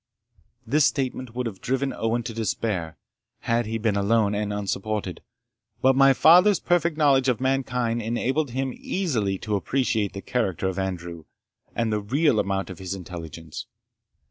This 0.65 0.83
statement 0.87 1.35
would 1.35 1.45
have 1.45 1.61
driven 1.61 1.93
Owen 1.93 2.23
to 2.23 2.33
despair, 2.33 2.97
had 3.41 3.67
he 3.67 3.77
been 3.77 3.95
alone 3.95 4.33
and 4.33 4.51
unsupported; 4.51 5.21
but 5.79 5.95
my 5.95 6.11
father's 6.11 6.59
perfect 6.59 6.97
knowledge 6.97 7.29
of 7.29 7.39
mankind 7.39 8.01
enabled 8.01 8.49
him 8.49 8.73
easily 8.75 9.37
to 9.37 9.55
appreciate 9.55 10.13
the 10.13 10.21
character 10.23 10.67
of 10.67 10.79
Andrew, 10.79 11.25
and 11.75 11.93
the 11.93 12.01
real 12.01 12.39
amount 12.39 12.71
of 12.71 12.79
his 12.79 12.95
intelligence. 12.95 13.67